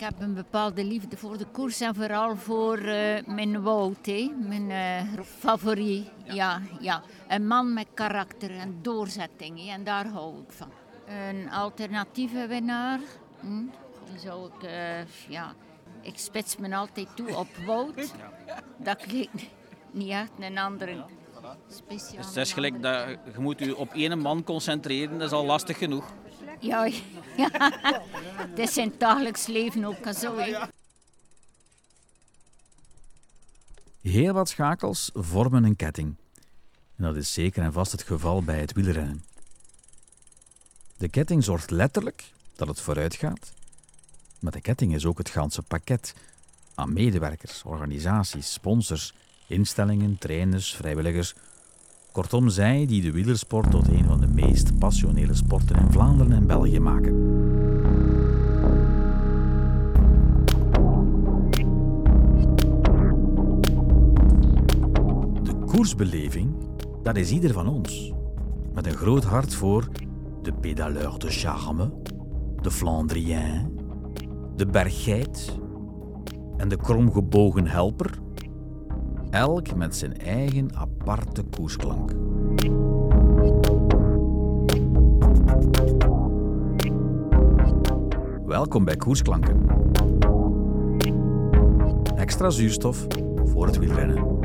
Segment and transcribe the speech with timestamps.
[0.00, 4.32] Ik heb een bepaalde liefde voor de koers en vooral voor uh, mijn Wout, hè.
[4.48, 6.10] mijn uh, favoriet.
[6.24, 6.60] Ja.
[6.80, 7.02] ja.
[7.28, 9.72] Een man met karakter en doorzetting hè.
[9.72, 10.70] en daar hou ik van.
[11.06, 13.00] Een alternatieve winnaar
[13.40, 13.62] hm,
[14.16, 15.54] zou ik, uh, ja,
[16.00, 18.14] ik spits me altijd toe op Wout.
[18.84, 19.48] Dat klinkt
[19.90, 21.04] niet echt een andere
[21.68, 22.16] speciaal.
[22.16, 25.44] Dus het is gelijk dat je moet je op één man concentreren, dat is al
[25.44, 26.04] lastig genoeg.
[26.60, 26.84] Ja,
[27.36, 27.50] ja.
[28.54, 30.38] het is dagelijks leven ook zo.
[34.00, 36.14] Heel wat schakels vormen een ketting.
[36.96, 39.24] En dat is zeker en vast het geval bij het wielrennen.
[40.96, 43.52] De ketting zorgt letterlijk dat het vooruit gaat,
[44.38, 46.14] maar de ketting is ook het ganse pakket
[46.74, 49.12] aan medewerkers, organisaties, sponsors,
[49.46, 51.34] instellingen, trainers, vrijwilligers.
[52.12, 56.46] Kortom, zij die de wielersport tot een van de meest passionele sporten in Vlaanderen en
[56.46, 57.12] België maken.
[65.42, 66.54] De koersbeleving,
[67.02, 68.12] dat is ieder van ons.
[68.74, 69.88] Met een groot hart voor
[70.42, 71.92] de pédaleur de charme,
[72.62, 73.78] de Flandrien,
[74.56, 75.58] de berggeit
[76.56, 78.10] en de kromgebogen helper,
[79.30, 82.12] elk met zijn eigen aparte koersklank.
[88.46, 89.66] Welkom bij Koersklanken.
[92.16, 93.06] Extra zuurstof
[93.44, 94.39] voor het wielrennen.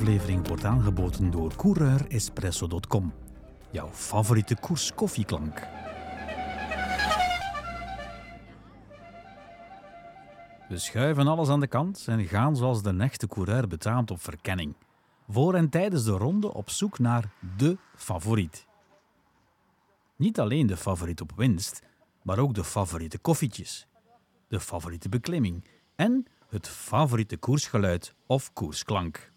[0.00, 3.12] Aflevering wordt aangeboden door CoureursEspresso.com,
[3.70, 5.60] jouw favoriete koerskoffieklank.
[10.68, 14.74] We schuiven alles aan de kant en gaan zoals de echte coureur betaamt op verkenning.
[15.28, 18.66] Voor en tijdens de ronde op zoek naar de favoriet.
[20.16, 21.82] Niet alleen de favoriet op winst,
[22.22, 23.86] maar ook de favoriete koffietjes,
[24.48, 25.64] de favoriete beklimming
[25.96, 29.29] en het favoriete koersgeluid of koersklank.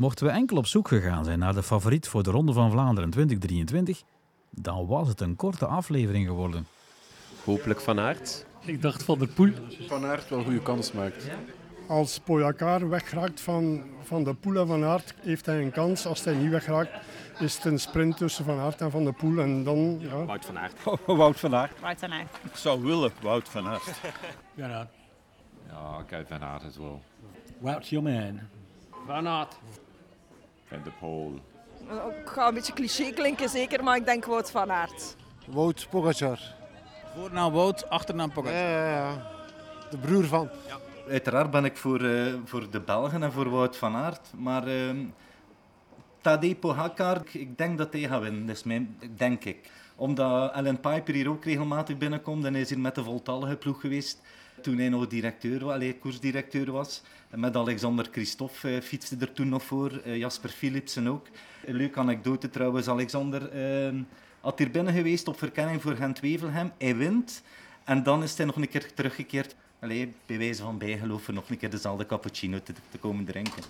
[0.00, 3.10] Mochten we enkel op zoek gegaan zijn naar de favoriet voor de Ronde van Vlaanderen
[3.10, 4.02] 2023,
[4.50, 6.66] dan was het een korte aflevering geworden.
[7.44, 8.46] Hopelijk Van Aert.
[8.64, 9.52] Ik dacht Van der Poel.
[9.86, 11.30] Van Aert wel goede kans maakt.
[11.88, 16.06] Als Pogacar wegraakt van, van de Poel en Van Aert, heeft hij een kans.
[16.06, 17.06] Als hij niet wegraakt,
[17.38, 19.38] is het een sprint tussen Van Aert en Van der Poel.
[19.38, 20.24] En dan, ja.
[20.24, 20.76] Wout van Aert.
[21.06, 21.80] Wout van Aert.
[21.80, 22.36] Wout van Aert.
[22.42, 24.00] Ik zou willen Wout van Aert.
[24.56, 24.90] Van Aert.
[25.68, 27.00] Ja, oké, Van Aert as well.
[27.58, 28.40] Wout your man.
[29.06, 29.58] Van Aert.
[30.70, 31.34] Van de Poel.
[32.22, 35.16] Ik ga een beetje cliché klinken zeker, maar ik denk Wout van Aert.
[35.46, 36.38] Wout Pogacar.
[37.14, 38.58] Voornaam Wout, achternaam Pogacar.
[38.58, 39.30] Ja, ja, ja.
[39.90, 40.48] De broer van.
[41.08, 44.32] Uiteraard ben ik voor, uh, voor de Belgen en voor Wout van Aert.
[44.36, 44.90] Maar uh,
[46.20, 48.46] Tadej Pogacar, ik denk dat hij gaat winnen.
[48.46, 49.70] Dat is mijn, denk ik.
[49.96, 52.44] Omdat Alan Piper hier ook regelmatig binnenkomt.
[52.44, 54.20] En hij is hier met de voltallige ploeg geweest
[54.62, 57.02] toen hij nog directeur was, allee, koersdirecteur was.
[57.34, 60.02] Met Alexander Christophe uh, fietste er toen nog voor.
[60.06, 61.26] Uh, Jasper Philipsen ook.
[61.64, 62.88] Een leuke anekdote trouwens.
[62.88, 63.54] Alexander
[63.92, 64.00] uh,
[64.40, 66.72] had hier binnen geweest op verkenning voor Gent-Wevelgem.
[66.78, 67.42] Hij wint.
[67.84, 69.54] En dan is hij nog een keer teruggekeerd.
[69.80, 73.62] Allee, bij wijze van bijgeloven nog een keer dezelfde cappuccino te, te komen drinken.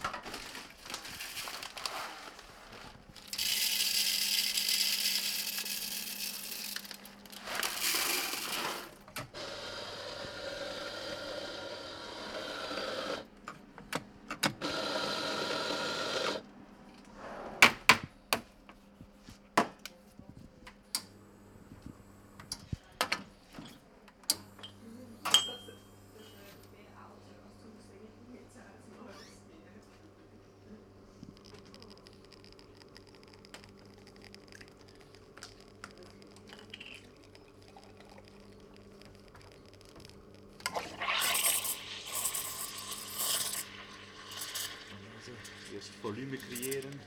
[46.00, 47.00] Volume creëren,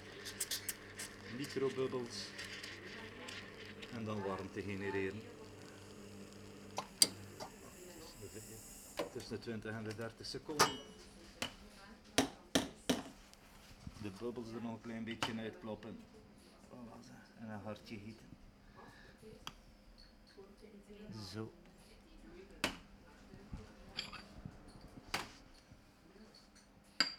[1.37, 2.27] microbubbels
[3.93, 5.21] en dan warmte genereren.
[9.11, 10.79] Tussen de 20 en de 30 seconden.
[14.01, 15.99] De bubbels er nog een klein beetje uitkloppen.
[17.39, 18.27] En een hartje gieten.
[21.33, 21.51] Zo.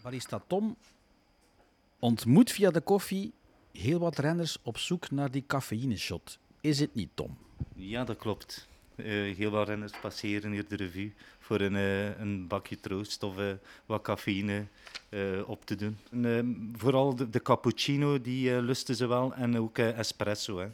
[0.03, 0.77] Barista Tom
[2.05, 3.33] ontmoet via de koffie
[3.73, 6.39] heel wat renners op zoek naar die cafeïneshot.
[6.61, 7.37] Is het niet, Tom?
[7.75, 8.69] Ja, dat klopt.
[8.97, 9.07] Eh,
[9.37, 13.53] heel wat renners passeren hier de revue voor een, eh, een bakje troost of eh,
[13.87, 14.67] wat cafeïne
[15.47, 15.99] op te doen.
[16.11, 19.35] En, vooral de, cappuccino, die lusten ze wel.
[19.35, 20.59] En ook espresso.
[20.59, 20.69] Hè.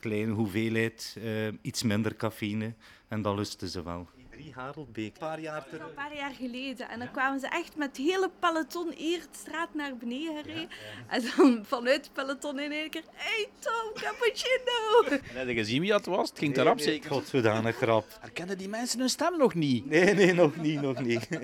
[0.00, 1.18] Kleine hoeveelheid,
[1.62, 2.72] iets minder cafeïne.
[3.08, 4.08] En dat lusten ze wel.
[4.40, 5.12] Drie Haroldbeek.
[5.12, 5.88] Een paar jaar terug.
[5.88, 6.88] Een paar jaar geleden.
[6.88, 10.68] En dan kwamen ze echt met het hele peloton hier de straat naar beneden gereden.
[11.08, 13.02] En dan vanuit het peloton in één keer...
[13.12, 15.18] Hey Tom, cappuccino!
[15.32, 16.28] Heb je gezien wie dat was?
[16.28, 17.10] Het ging erop zeker.
[17.10, 18.06] God, zodanig grap.
[18.20, 19.86] Herkennen die mensen hun stem nog niet?
[19.86, 21.28] Nee, nee, nog niet, nog niet.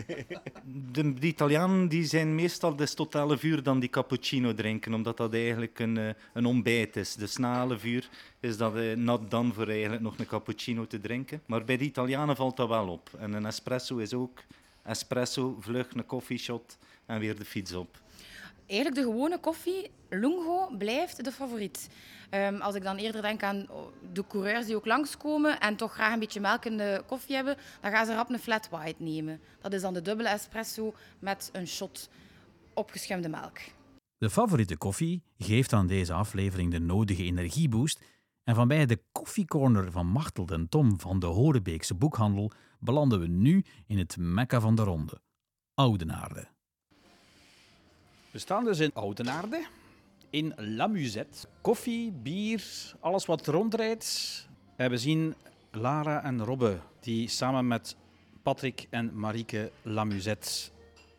[0.92, 5.16] De, de Italianen die zijn meestal des tot 11 uur dan die cappuccino drinken, omdat
[5.16, 7.14] dat eigenlijk een, eh, een ontbijt is.
[7.14, 8.08] Dus na 11 uur
[8.40, 11.42] is dat eh, nat dan voor eigenlijk nog een cappuccino te drinken.
[11.46, 13.10] Maar bij de Italianen valt dat wel op.
[13.18, 14.42] En een espresso is ook
[14.82, 18.00] espresso, vlug, een koffieshot en weer de fiets op.
[18.66, 21.88] Eigenlijk de gewone koffie, lungo, blijft de favoriet.
[22.30, 25.92] Ehm, als ik dan eerder denk aan oh, de coureurs die ook langskomen en toch
[25.92, 29.02] graag een beetje melk in de koffie hebben, dan gaan ze rap een flat white
[29.02, 29.40] nemen.
[29.60, 32.08] Dat is dan de dubbele espresso met een shot
[32.74, 33.58] opgeschemde melk.
[34.18, 38.04] De favoriete koffie geeft aan deze aflevering de nodige energieboost.
[38.44, 43.26] En van bij de koffiecorner van Martel en Tom van de Horebeekse boekhandel belanden we
[43.26, 45.20] nu in het mekka van de ronde,
[45.74, 46.46] Oudenaarde.
[48.30, 49.66] We staan dus in Oudenaarde,
[50.30, 51.48] in La Musette.
[51.60, 52.64] Koffie, bier,
[53.00, 54.48] alles wat rondrijdt.
[54.76, 55.34] We zien
[55.70, 57.96] Lara en Robbe, die samen met
[58.42, 60.70] Patrick en Marieke La Musette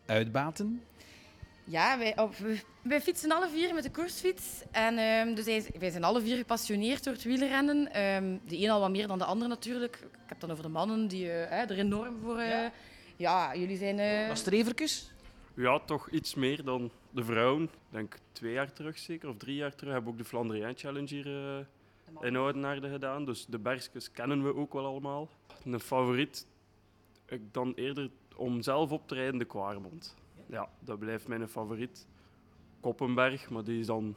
[0.06, 0.82] uitbaten.
[1.70, 4.62] Ja, wij, op, we- wij fietsen alle vier met de koersfiets.
[4.70, 7.92] En, ehm, dus wij, wij zijn alle vier gepassioneerd door het wielrennen.
[7.92, 9.96] Ehm, de een al wat meer dan de ander natuurlijk.
[9.96, 12.38] Ik heb het dan over de mannen die eh, hè, er enorm voor...
[12.38, 12.70] eh,
[13.16, 13.56] ja.
[13.56, 13.98] jullie zijn...
[13.98, 15.10] eh, Was strevertjes?
[15.54, 17.62] Ja, toch iets meer dan de vrouwen.
[17.62, 20.76] Ik denk twee jaar terug zeker, of drie jaar terug, hebben we ook de Flandrien
[20.76, 23.24] Challenge hier eh, in Oudenaarde gedaan.
[23.24, 25.28] Dus de bergjes kennen we ook wel allemaal.
[25.64, 26.46] Een favoriet,
[27.26, 30.14] ik dan eerder om zelf op te rijden, de Kwaarbond.
[30.50, 32.06] Ja, dat blijft mijn favoriet.
[32.80, 34.14] Koppenberg, maar die is dan,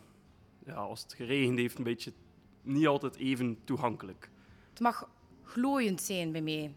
[0.65, 2.13] ja, als het geregend heeft, een beetje
[2.61, 4.29] niet altijd even toegankelijk.
[4.69, 5.09] Het mag
[5.43, 6.73] glooiend zijn bij mij.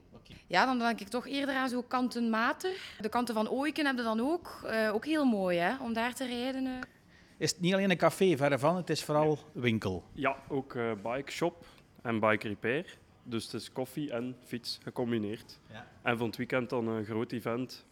[0.46, 2.96] Ja, dan denk ik toch eerder aan zo kanten Mater.
[3.00, 4.60] De kanten van Ooiken hebben dan ook.
[4.66, 6.66] Eh, ook heel mooi, hè, om daar te rijden.
[6.66, 6.72] eh.
[7.36, 10.04] Is het niet alleen een café, verre van, het is vooral winkel.
[10.12, 11.64] Ja, ook eh, bike shop
[12.02, 12.98] en bike repair.
[13.22, 15.60] Dus het is koffie en fiets gecombineerd.
[15.70, 15.86] Ja.
[16.02, 17.86] En van het weekend dan een groot event.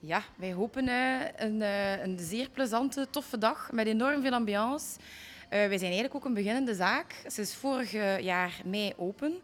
[0.00, 4.98] Ja, wij hopen eh, een, eh, een zeer plezante, toffe dag met enorm veel ambiance.
[5.50, 7.24] Eh, wij zijn eigenlijk ook een beginnende zaak.
[7.30, 7.92] Ze is vorig
[8.22, 9.34] jaar mei open,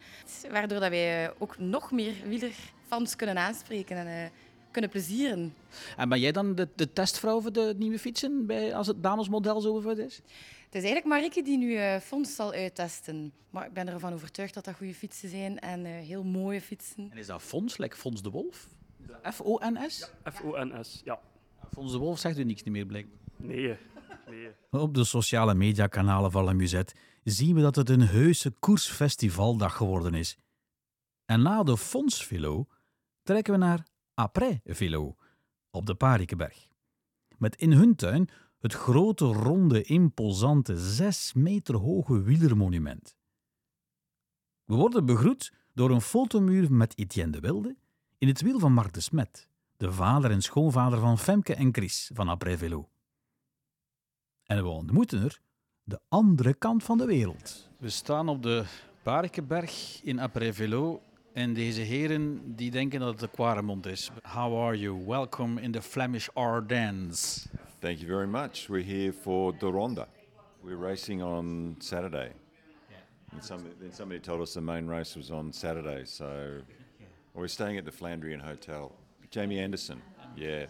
[0.50, 4.31] waardoor dat wij ook nog meer wielerfans kunnen aanspreken en eh,
[4.70, 5.55] kunnen plezieren.
[5.97, 9.61] En ben jij dan de, de testvrouw voor de nieuwe fietsen, bij, als het damesmodel
[9.61, 10.20] zo voor is?
[10.64, 13.32] Het is eigenlijk Marieke die nu eh Fons zal uittesten.
[13.50, 17.09] Maar ik ben ervan overtuigd dat dat goede fietsen zijn en eh, heel mooie fietsen.
[17.11, 18.69] En is dat Fons, like Fons de Wolf?
[19.32, 20.12] F-O-N-S?
[20.32, 21.20] F-O-N-S, ja.
[21.73, 23.19] Fons de Wolf zegt u niks meer, blijkbaar.
[23.37, 23.76] Nee,
[24.26, 24.50] nee.
[24.70, 26.94] Op de sociale mediakanalen van La Musette
[27.25, 30.38] zien we dat het een heuse koersfestivaldag geworden is.
[31.25, 32.67] En na de Fonsvelo
[33.23, 35.17] trekken we naar Après Velo
[35.70, 36.69] op de Parikeberg.
[37.38, 38.29] Met in hun tuin
[38.59, 43.17] het grote, ronde, imposante, zes meter hoge wielermonument.
[44.64, 47.76] We worden begroet door een fotomuur met Etienne de Wilde
[48.18, 52.11] in het wiel van Marc de Smet, de vader en schoonvader van Femke en Chris
[52.14, 52.88] van Après Velo.
[54.46, 55.40] En we ontmoeten er
[55.85, 57.68] de andere kant van de wereld.
[57.78, 58.64] We staan op de
[59.02, 61.00] Parkenberg in Après-Velo.
[61.32, 64.11] En deze heren die denken dat het de Quaremont is.
[64.23, 65.04] How are you?
[65.06, 67.46] Welcome in the Flemish Ardennes.
[67.78, 68.66] Thank you very much.
[68.68, 70.08] We're here for the Ronda.
[70.62, 72.32] We're racing on Saturday.
[73.32, 76.62] And somebody, then somebody told us the main race was on Saturday, so
[77.37, 78.93] we're staying at the Flandrian Hotel.
[79.31, 80.00] Jamie Anderson,
[80.37, 80.66] yeah,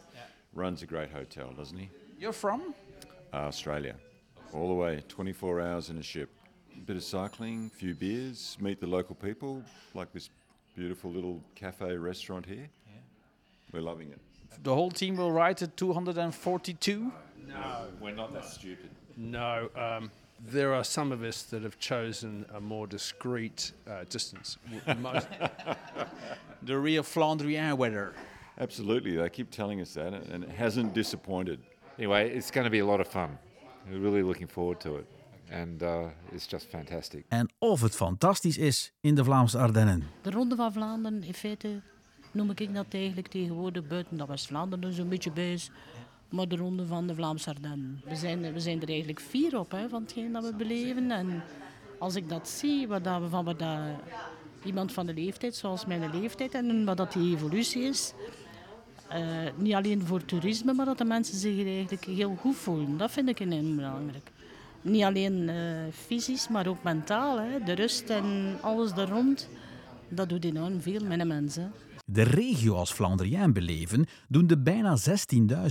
[0.53, 1.89] runs a great hotel, doesn't he?
[2.19, 2.75] You're from?
[3.33, 3.95] Uh, Australia,
[4.53, 6.31] all the way, 24 hours in a ship.
[6.75, 9.63] A bit of cycling, few beers, meet the local people,
[9.95, 10.31] like this
[10.75, 12.69] beautiful little cafe restaurant here.
[13.73, 14.21] We're loving it.
[14.63, 17.13] The whole team will ride at 242?
[17.49, 18.91] No, we're not that stupid.
[19.17, 24.59] No, um, there are some of us that have chosen a more discreet uh, distance.
[26.63, 28.13] The real Flandrien weather.
[28.59, 31.61] Absolutely, they keep telling us that, and it hasn't disappointed.
[31.99, 33.39] Anyway, it's going to be a lot of fun.
[33.89, 35.07] We're really looking forward to it.
[35.51, 37.25] And uh, it's just fantastic.
[37.29, 40.03] En of het fantastisch is in de Vlaamse Ardennen.
[40.23, 41.81] De Ronde van Vlaanderen, in feite
[42.33, 45.71] noem ik dat eigenlijk tegenwoordig buiten dat West-Vlaanderen zo'n beetje bij is.
[46.29, 48.01] Maar de Ronde van de Vlaamse Ardennen.
[48.05, 51.11] We zijn, we zijn er eigenlijk vier op hè, van hetgeen dat we beleven.
[51.11, 51.43] En
[51.99, 53.79] als ik dat zie, wat dat van wat dat,
[54.65, 58.13] iemand van de leeftijd, zoals mijn leeftijd, en wat dat die evolutie is.
[59.09, 59.21] Eh,
[59.57, 62.97] niet alleen voor toerisme, maar dat de mensen zich eigenlijk heel goed voelen.
[62.97, 64.31] Dat vind ik enorm belangrijk.
[64.83, 65.57] Niet alleen eh,
[65.93, 67.41] fysisch, maar ook mentaal.
[67.41, 67.63] Hè.
[67.65, 69.49] De rust en alles er rond,
[70.09, 71.59] dat doet enorm veel met een mens.
[72.09, 74.97] De regio als Vlaanderiaan beleven doen de bijna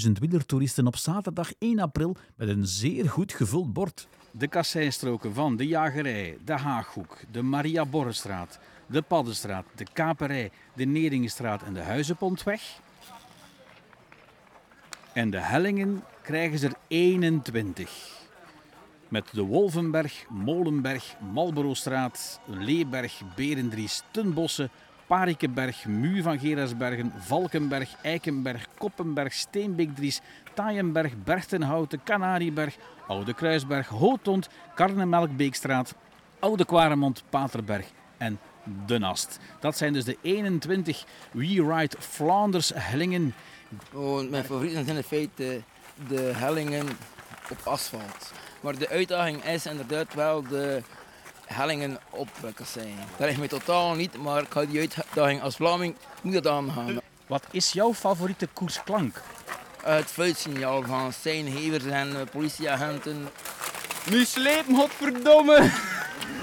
[0.05, 4.07] 16.000 wielertoeristen op zaterdag 1 april met een zeer goed gevuld bord.
[4.31, 10.85] De kasseinstroken van de Jagerij, de Haaghoek, de Maria Borrestraat, de Paddenstraat, de Kaperij, de
[10.85, 12.79] Neringenstraat en de Huizenpontweg.
[15.13, 18.23] En de hellingen krijgen ze er 21.
[19.07, 24.69] Met de Wolvenberg, Molenberg, Marlborostraat, Leeberg, Berendries, Tunbossen,
[25.07, 30.21] Parikenberg, Muur van Gerasbergen, Valkenberg, Eikenberg, Koppenberg, Steenbeekdries,
[30.53, 32.75] Taaienberg, Berchtenhouten, Canarieberg,
[33.07, 35.95] Oude Kruisberg, Hootond, Karnemelkbeekstraat,
[36.39, 37.85] Oude Kwaremond, Paterberg
[38.17, 38.39] en
[38.85, 39.39] De Nast.
[39.59, 43.33] Dat zijn dus de 21 We Ride Flanders hellingen.
[43.93, 45.61] Oh, mijn favorieten zijn in feite
[46.07, 46.87] de hellingen
[47.49, 48.33] op asfalt.
[48.61, 50.81] Maar de uitdaging is inderdaad wel de
[51.45, 52.93] hellingen op Kassei.
[53.17, 56.99] Dat ligt mij totaal niet, maar ik ga die uitdaging als Vlaming moet dat aangaan.
[57.27, 59.21] Wat is jouw favoriete koersklank?
[59.83, 63.29] Het fluitsignaal van seinhevers en eh, politieagenten.
[64.09, 65.71] Nu slepen, godverdomme!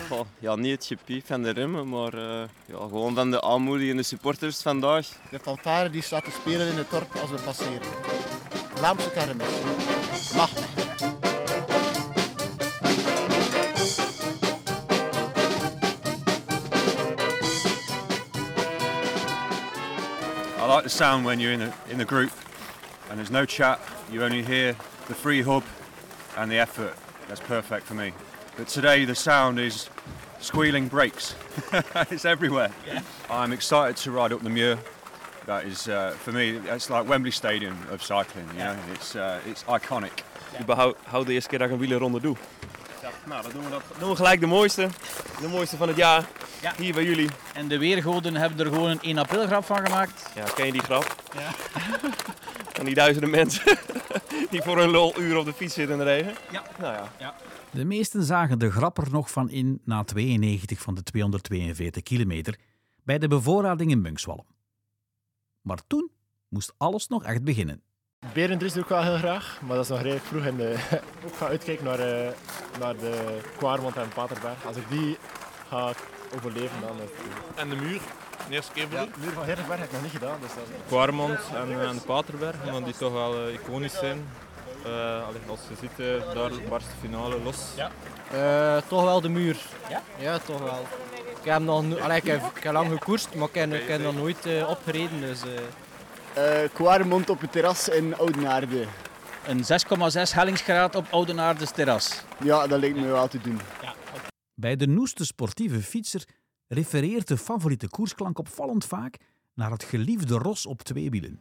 [0.08, 4.02] Goh, ja, niet het gepiep van de remmen, maar uh, ja, gewoon van de aanmoedigende
[4.02, 5.08] supporters vandaag.
[5.30, 7.88] De fanfare die staat te spelen in het dorp als we passeren.
[8.74, 9.46] Vlaamse kermis.
[10.36, 10.50] Mag.
[20.92, 22.30] Sound when you're in a, in a group
[23.08, 23.80] and there's no chat,
[24.10, 24.76] you only hear
[25.08, 25.64] the free hub
[26.36, 26.94] and the effort.
[27.28, 28.12] That's perfect for me.
[28.56, 29.88] But today the sound is
[30.40, 31.34] squealing brakes.
[32.10, 32.70] it's everywhere.
[32.86, 33.00] Yeah.
[33.30, 34.78] I'm excited to ride up the Muir.
[35.46, 38.46] That is, uh, for me, it's like Wembley Stadium of cycling.
[38.52, 38.76] You know?
[38.92, 40.22] It's, uh, it's iconic.
[40.60, 42.36] Überhaupt, hou de eerste keer dat ik een wielerronde doe.
[43.02, 43.82] Ja, nou, dan doen we dat.
[43.98, 44.88] Doen we gelijk de mooiste.
[45.40, 46.24] De mooiste van het jaar.
[46.62, 46.74] Ja.
[46.76, 47.28] Hier bij jullie.
[47.54, 50.30] En de weergoden hebben er gewoon een 1 april grap van gemaakt.
[50.34, 51.16] Ja, ken je die grap?
[51.34, 51.50] Ja.
[52.76, 53.78] Van die duizenden mensen
[54.50, 56.34] die voor een lul uur op de fiets zitten in de regen.
[56.50, 56.62] Ja.
[56.78, 57.12] Nou ja.
[57.18, 57.34] ja.
[57.70, 62.58] De meesten zagen de grap er nog van in na 92 van de 242 kilometer
[63.04, 64.44] bij de bevoorrading in Munkswallen.
[65.60, 66.10] Maar toen
[66.48, 67.82] moest alles nog echt beginnen.
[68.32, 70.44] Berendries doe ik wel heel graag, maar dat is nog redelijk vroeg.
[70.44, 70.72] En de,
[71.26, 72.30] ik ga uitkijken naar, uh,
[72.78, 74.66] naar de Kwaarmond en Paterberg.
[74.66, 75.16] Als ik die
[75.68, 75.92] ga
[76.36, 77.10] overleven, dan is
[77.54, 78.00] En de muur?
[78.48, 80.38] De eerste keer Ja, de muur van Herenberg heb ik nog niet gedaan.
[80.40, 80.64] Dus dat...
[80.86, 84.28] Kwarmond en, en Paterberg, omdat die toch wel uh, iconisch zijn.
[84.86, 87.56] Uh, allee, als je ziet, uh, daar barst de finale los.
[87.76, 87.90] Ja.
[88.34, 89.56] Uh, toch wel de muur.
[89.88, 90.02] Ja?
[90.18, 90.86] Ja, toch wel.
[91.40, 94.02] Ik heb, nog, allee, ik heb, ik heb lang gekoerst, maar ik heb, ik heb
[94.02, 95.20] nog nooit opgereden.
[95.20, 95.40] Dus,
[96.72, 98.86] Kwaremond op het terras in Oudenaarde.
[99.46, 102.22] Een 6,6 hellingsgraad op Oudenaardes terras.
[102.42, 103.60] Ja, dat lijkt me wel te doen.
[103.82, 103.94] Ja.
[104.62, 106.24] Bij de noeste sportieve fietser
[106.68, 109.16] refereert de favoriete koersklank opvallend vaak
[109.54, 111.40] naar het geliefde ros op twee wielen.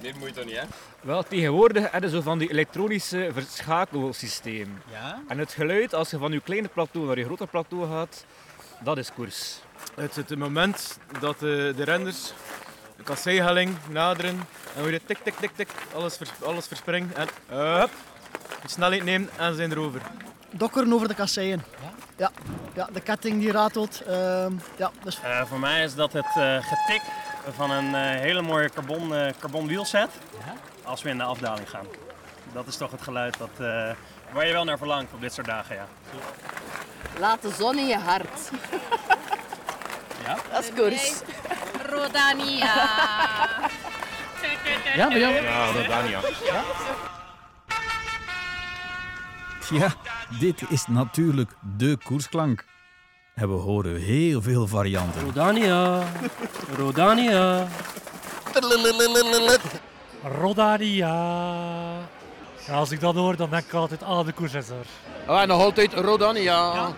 [0.00, 0.66] Dit moet je toch niet, hè?
[1.00, 4.78] Wel, tegenwoordig hebben ze zo van die elektronische verschakelsysteem.
[4.90, 5.22] Ja?
[5.28, 8.24] En het geluid, als je van je kleine plateau naar je grote plateau gaat,
[8.84, 9.60] dat is koers.
[9.94, 12.32] Het is het moment dat de, de renners
[12.96, 14.40] de kasseihelling naderen
[14.76, 17.90] en hoe je tik, tik, tik, tik, alles, vers, alles verspringt en hup,
[18.62, 20.00] de snelheid neemt en ze zijn erover.
[20.50, 21.64] Dokkeren over de kasseien.
[21.80, 21.92] Ja?
[22.16, 22.30] Ja,
[22.74, 24.02] ja de ketting die ratelt.
[24.08, 24.46] Uh,
[24.76, 25.18] ja, dus...
[25.24, 27.02] Uh, voor mij is dat het uh, getik
[27.54, 30.10] van een uh, hele mooie carbon, uh, carbon wielset
[30.46, 30.54] ja?
[30.84, 31.86] als we in de afdaling gaan.
[32.52, 33.90] Dat is toch het geluid dat, uh,
[34.32, 35.76] waar je wel naar verlangt op dit soort dagen.
[35.76, 35.86] Ja.
[37.18, 38.50] Laat de zon in je hart.
[40.24, 40.36] Ja?
[40.52, 41.22] Dat is koers.
[41.94, 42.72] Rodania.
[44.96, 45.34] Ja, bij jou?
[45.34, 46.20] Ja, Rodania.
[46.44, 46.62] Ja?
[49.70, 49.94] Ja,
[50.38, 52.64] dit is natuurlijk de koersklank.
[53.34, 55.22] En we horen heel veel varianten.
[55.22, 56.02] Rodania.
[56.76, 57.66] Rodania.
[60.22, 61.14] Rodania.
[62.66, 64.86] Ja, als ik dat hoor, dan denk ik altijd, ah, de koers is er.
[65.26, 66.74] Ah, en nog altijd Rodania.
[66.74, 66.92] Ja.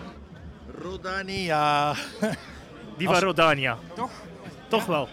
[0.81, 1.93] Rodania.
[2.97, 3.77] Die van Rodania.
[3.95, 4.09] Toch?
[4.67, 5.07] Toch wel.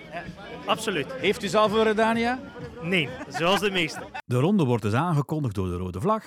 [0.66, 1.12] Absoluut.
[1.12, 2.38] Heeft u zelf een Rodania?
[2.82, 4.00] Nee, zoals de meeste.
[4.26, 6.24] De ronde wordt dus aangekondigd door de rode vlag.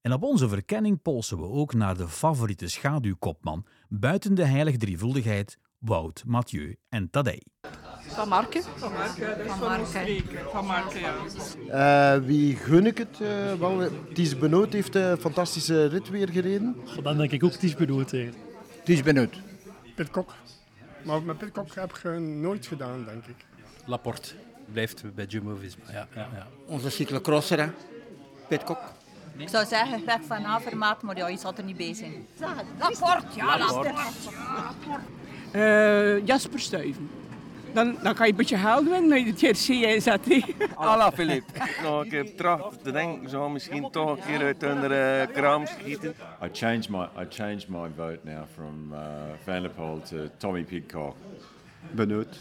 [0.00, 5.58] En op onze verkenning polsen we ook naar de favoriete schaduwkopman buiten de heilige drievuldigheid
[5.78, 7.42] Wout, Mathieu en Tadej.
[8.00, 8.62] Van Marken.
[8.76, 9.52] Van Marken, is
[10.50, 12.14] van, Marken, ja.
[12.14, 13.20] Eh, wie gun ik het?
[13.20, 16.76] eh, wel, Ties Benoot heeft een fantastische rit weer gereden.
[17.02, 18.14] Dan denk ik ook Ties Benoot.
[18.84, 19.40] Ties Benoot.
[19.94, 20.34] Pitcock.
[21.02, 23.36] Maar met Pitcock heb ik nooit gedaan, denk ik.
[23.84, 24.34] Laporte
[24.72, 25.84] blijft bij Jumbo-Visma.
[25.92, 26.46] Ja, ja, ja.
[26.66, 27.68] Onze cyclocrosser, hè.
[28.48, 28.78] Pitcock.
[29.36, 32.26] Ik zou zeggen Greg van Avermaat, maar ja, je zal er niet bij zijn.
[32.78, 33.92] Laporte, ja, Laporte.
[33.92, 35.04] Laporte.
[35.52, 37.10] Eh, Jasper Stuyven.
[37.72, 40.20] Dan, dan kan je een beetje geld winnen met het GRC zet.
[40.74, 41.44] Alla Filip.
[41.82, 45.66] Nou, ik heb tracht te denken, zou misschien toch een keer uit hun uh, kraam
[45.66, 46.14] schieten.
[46.44, 48.98] I changed my I changed my vote now from uh,
[49.44, 51.16] Van der Poel to Tommy Pidcock.
[51.90, 52.36] Benoot.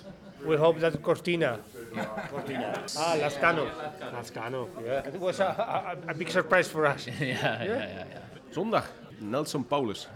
[0.45, 1.59] We hope that Cortina.
[2.31, 2.71] Cortina.
[2.95, 3.67] Ah, Lascano.
[4.13, 5.07] Lascano, yeah.
[5.07, 7.05] It was a, a, a big surprise for us.
[7.19, 8.21] ja, ja, ja, ja.
[8.49, 10.07] Zondag, Nelson Paulus.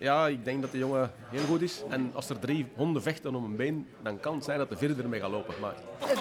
[0.00, 1.82] Ja, ik denk dat de jongen heel goed is.
[1.88, 4.76] En als er drie honden vechten om een been, dan kan het zijn dat de
[4.76, 5.54] vierde ermee gaat lopen.
[5.60, 5.74] Maar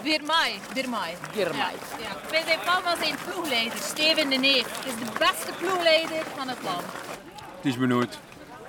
[0.04, 0.60] Birmai.
[0.74, 1.14] Birmai.
[1.34, 1.56] Birmai.
[1.56, 2.30] Ja, ja.
[2.30, 4.86] Wij zijn van zijn ploegleider, Steven de Neef.
[4.86, 6.84] Is de beste ploegleider van het land.
[7.56, 8.20] Het is benoemd.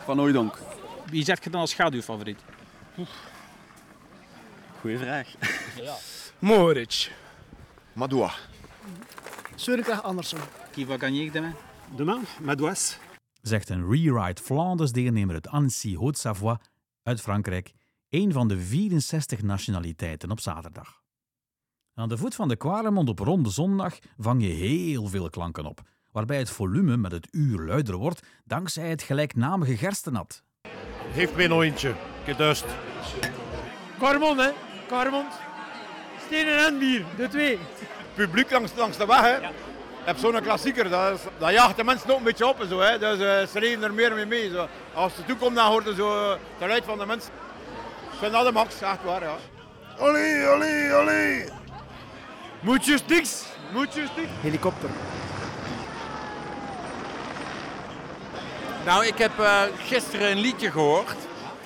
[0.04, 0.58] Van Ooidonk.
[1.06, 2.38] Wie zet je dan als schaduwfavoriet?
[4.80, 5.28] Goeie vraag.
[5.82, 5.94] Ja.
[6.48, 7.10] Moritz.
[7.92, 8.30] Madoua.
[9.54, 10.38] Surika Andersen.
[10.72, 11.54] Qui va gagner demain?
[11.96, 12.98] Demain, Madouas.
[13.42, 16.58] Zegt een Rewrite Flanders-deelnemer uit Annecy Haute-Savoie
[17.02, 17.72] uit Frankrijk,
[18.08, 21.02] een van de 64 nationaliteiten op zaterdag.
[21.94, 25.80] Aan de voet van de Quaremont op Ronde Zondag vang je heel veel klanken op,
[26.12, 30.42] waarbij het volume met het uur luider wordt dankzij het gelijknamige gerstenat.
[31.12, 31.94] Geef mij nog eentje.
[32.24, 32.64] Ik duist.
[33.98, 34.50] Carmon, hè?
[34.88, 35.32] Carmond.
[36.26, 37.58] Stenen en bier, de twee.
[38.14, 39.36] Publiek langs, langs de weg, hè.
[39.36, 39.52] Je
[40.04, 42.80] hebt zo'n klassieker, dat, is, dat jaagt de mensen ook een beetje op en zo,
[42.80, 42.98] hè.
[42.98, 44.50] Dus uh, ze reden er meer mee mee.
[44.50, 44.68] Zo.
[44.94, 47.32] Als ze toekomt, dan hoort je zo het geluid van de mensen.
[48.12, 49.36] Ik vind dat de max, echt waar, ja.
[49.98, 51.44] Olé, olé, olé.
[52.60, 54.30] Moetjes niks, moetjes niks.
[54.40, 54.90] Helikopter.
[58.84, 61.16] Nou, ik heb uh, gisteren een liedje gehoord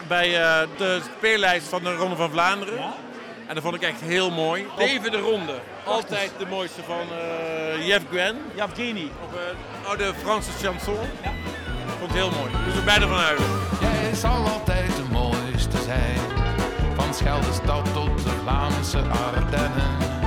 [0.09, 2.79] bij uh, de speellijst van de Ronde van Vlaanderen.
[2.79, 2.95] Ja?
[3.47, 4.67] En dat vond ik echt heel mooi.
[4.77, 5.55] Leven de Ronde.
[5.85, 8.37] Altijd de mooiste van uh, Jeff Gwen.
[8.55, 9.11] Yevgeny.
[9.25, 10.99] Of een oude Franse chanson.
[11.23, 11.31] Ja.
[11.31, 12.51] Ik vond het heel mooi.
[12.65, 13.47] Dus er beide van huilen.
[13.81, 16.19] Jij zal altijd de mooiste zijn.
[16.95, 20.24] Van Scheldestad tot de Vlaamse Ardennen.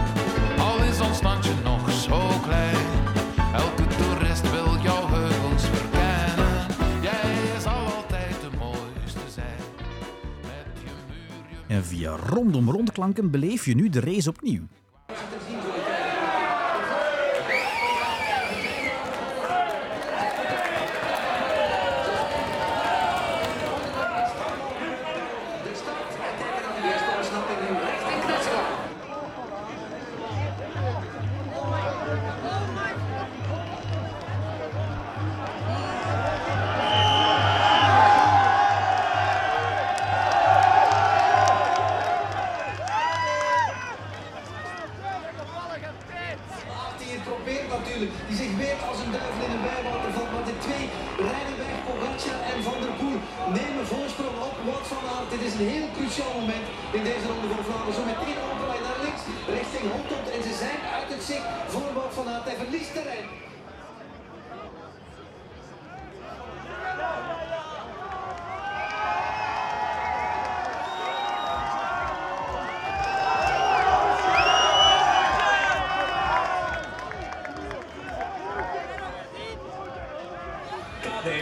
[11.98, 14.62] Via rondom rondklanken beleef je nu de race opnieuw.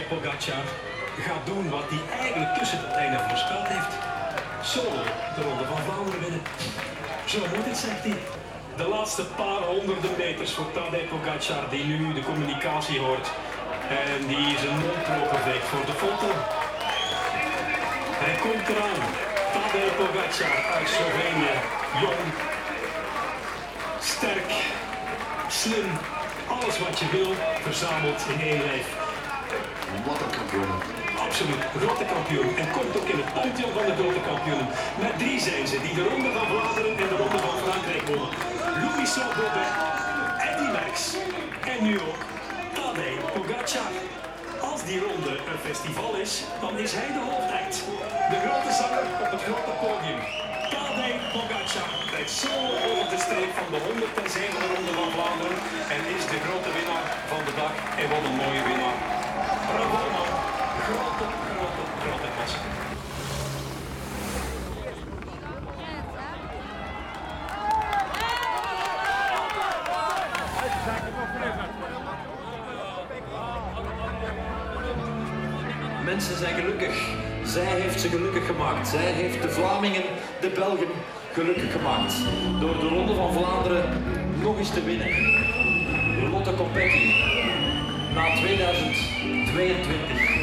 [0.08, 0.64] Pogacar
[1.18, 3.92] gaat doen wat hij eigenlijk tussen het einde voorspeld heeft.
[4.62, 5.02] Solo
[5.34, 6.40] de Ronde van Vlaanderen winnen.
[7.26, 8.45] Zo moet het, zegt hij.
[8.76, 13.30] De laatste paar honderden meters voor Tadej Pogacar, die nu de communicatie hoort.
[13.88, 16.28] En die zijn mond openveegt voor de foto.
[18.22, 19.00] Hij komt eraan.
[19.52, 21.56] Tadej Pogacar uit Slovenië.
[22.00, 22.26] Jong.
[24.00, 24.52] Sterk.
[25.48, 25.90] Slim.
[26.48, 28.86] Alles wat je wil, verzameld in één lijf.
[30.06, 31.05] Wat een kampioen.
[31.26, 32.50] Absoluut, grote kampioen.
[32.62, 34.68] En komt ook in het pantheon van de grote kampioenen.
[35.04, 38.30] Met drie zijn ze, die de Ronde van Vlaanderen en de Ronde van Frankrijk wonnen.
[38.82, 39.72] Louis Bobet,
[40.48, 40.98] Eddy Merckx
[41.72, 42.22] en nu ook
[42.76, 43.92] Tadej Pogacar.
[44.70, 47.74] Als die ronde een festival is, dan is hij de hoofdact.
[48.32, 50.20] De grote zanger op het grote podium.
[50.72, 52.54] Tadej Pogacar rijdt zo
[52.88, 55.58] over de streep van de 100 en 7 Ronde van Vlaanderen
[55.94, 57.74] en is de grote winnaar van de dag.
[58.00, 58.98] En wat een mooie winnaar.
[59.70, 60.55] Bravo
[60.86, 62.28] grote, grote, grote.
[76.04, 77.14] Mensen zijn gelukkig.
[77.44, 78.88] Zij heeft ze gelukkig gemaakt.
[78.88, 80.02] Zij heeft de Vlamingen,
[80.40, 80.88] de Belgen
[81.32, 82.14] gelukkig gemaakt.
[82.60, 84.02] Door de Ronde van Vlaanderen
[84.42, 85.08] nog eens te winnen.
[86.30, 87.14] Lotte Competti
[88.14, 90.35] na 2022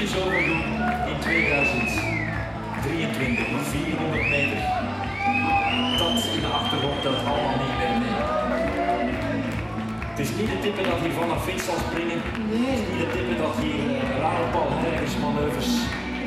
[0.00, 0.64] dubbeltjes overdoen
[1.12, 3.46] in 2023.
[3.70, 4.60] 400 meter.
[5.98, 8.18] Dat in de achtergrond telt allemaal niet meer mee.
[10.10, 12.20] Het is niet de tippen dat hier van een fiets zal springen.
[12.52, 13.80] Het is niet de tippen dat hier
[14.22, 14.46] rare
[15.22, 15.70] manoeuvres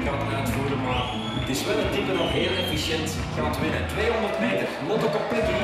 [0.06, 0.80] gaat uitvoeren.
[0.88, 1.04] Maar
[1.42, 3.84] het is wel een tippen dat heel efficiënt gaat winnen.
[3.88, 4.68] 200 meter.
[4.90, 5.60] Lotte Kopecky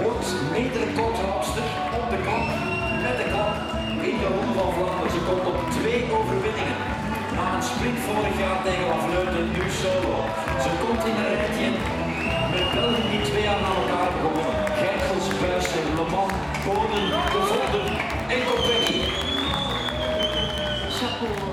[0.00, 1.66] wordt meterrecordhoudster
[1.98, 2.46] op de klap.
[3.06, 3.52] Met de klap
[4.08, 5.12] in de Ronde van Vlaanderen.
[5.16, 6.78] Ze komt op twee overwinningen.
[7.70, 10.16] Sprint vorig jaar tegen Vleuten, nu solo.
[10.64, 11.68] Ze komt in een rijtje
[12.52, 14.66] met Belgen die twee jaar na elkaar gewonnen.
[14.80, 16.32] Gijsels, Buijsen, Le Mans,
[16.64, 17.86] Boden, De Volder
[18.34, 18.98] en Kopecky.
[20.96, 21.44] Chapeau.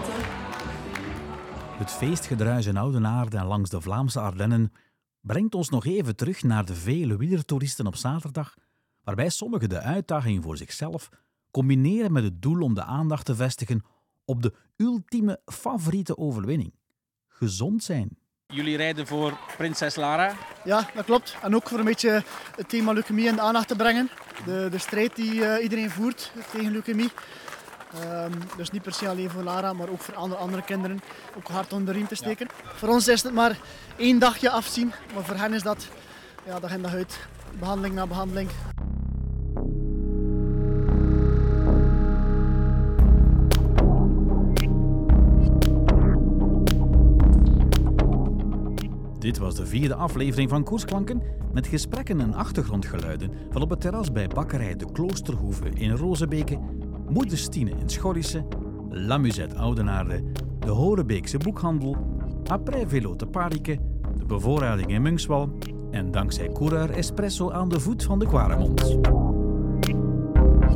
[1.77, 4.73] Het feestgedruis in Oudenaarde en langs de Vlaamse Ardennen
[5.21, 8.55] brengt ons nog even terug naar de vele wielertoeristen op zaterdag,
[9.03, 11.09] waarbij sommigen de uitdaging voor zichzelf
[11.51, 13.83] combineren met het doel om de aandacht te vestigen
[14.31, 16.73] op de ultieme favoriete overwinning:
[17.27, 18.17] gezond zijn.
[18.47, 20.33] Jullie rijden voor Prinses Lara.
[20.63, 21.37] Ja, dat klopt.
[21.41, 22.23] En ook voor een beetje
[22.55, 24.09] het thema leukemie in de aandacht te brengen.
[24.45, 27.11] De, de strijd die uh, iedereen voert tegen leukemie.
[28.03, 30.99] Um, dus niet per se alleen voor Lara, maar ook voor andere, andere kinderen.
[31.37, 32.47] Ook hard onder de riem te steken.
[32.63, 32.69] Ja.
[32.75, 33.59] Voor ons is het maar
[33.97, 34.91] één dagje afzien.
[35.13, 35.87] Maar voor hen is dat
[36.45, 37.19] ja, dag in dag uit.
[37.59, 38.49] Behandeling na behandeling.
[49.31, 51.21] Dit was de vierde aflevering van Koersklanken
[51.53, 56.59] met gesprekken en achtergrondgeluiden van op het terras bij bakkerij De Kloosterhoeve in Rozebeke,
[57.09, 58.47] Moeder Stine in Schorrissen,
[58.89, 60.23] La Musette Oudenaarde,
[60.59, 61.97] de Horebeekse Boekhandel,
[62.45, 63.79] Après Velo te Parike,
[64.17, 65.57] de bevoorrading in Munkswal
[65.91, 68.97] en dankzij Coureur Espresso aan de voet van de Quaremont.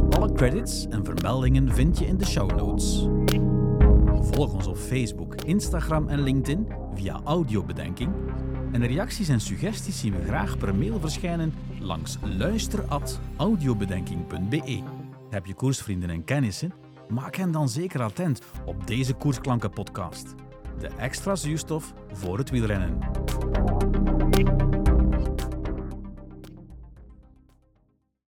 [0.09, 3.07] Alle credits en vermeldingen vind je in de show notes.
[4.21, 8.11] Volg ons op Facebook, Instagram en LinkedIn via Audiobedenking.
[8.75, 14.83] En reacties en suggesties zien we graag per mail verschijnen langs luister.audiobedenking.be.
[15.29, 16.73] Heb je koersvrienden en kennissen?
[17.09, 20.35] Maak hen dan zeker attent op deze Koersklanken podcast.
[20.79, 22.97] De extra zuurstof voor het wielrennen.